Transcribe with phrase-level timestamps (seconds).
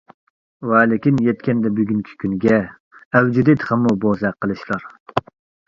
[0.69, 2.59] ۋە لېكىن يەتكەندە بۈگۈنكى كۈنگە،
[3.21, 4.93] ئەۋجىدى تېخىمۇ بوزەك قىلىشلار.